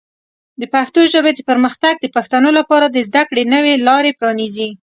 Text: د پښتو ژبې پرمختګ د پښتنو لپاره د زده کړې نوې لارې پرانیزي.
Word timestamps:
د 0.59 0.61
پښتو 0.73 0.99
ژبې 1.13 1.31
پرمختګ 1.49 1.93
د 1.99 2.05
پښتنو 2.15 2.49
لپاره 2.59 2.85
د 2.89 2.97
زده 3.07 3.23
کړې 3.29 3.43
نوې 3.55 3.73
لارې 3.87 4.11
پرانیزي. 4.19 4.69